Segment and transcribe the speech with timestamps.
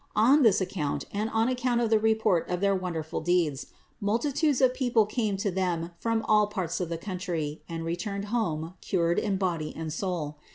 [0.15, 3.67] On this account, and on account of the report of their wonderful deeds,
[3.99, 8.73] multitudes of people came to them from all parts of the country and returned home
[8.81, 10.39] cured in body and soul.